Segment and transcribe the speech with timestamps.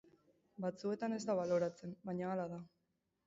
[0.63, 2.61] Batzuetan ez da baloratzen, baina hala da.